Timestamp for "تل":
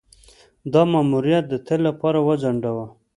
1.65-1.79